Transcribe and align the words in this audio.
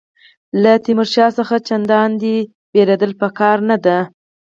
له 0.63 0.73
تیمورشاه 0.85 1.31
څخه 1.39 1.55
چنداني 1.67 2.37
وېره 2.73 2.95
په 3.21 3.27
کار 3.39 3.57
نه 3.69 3.77
ده. 3.85 3.97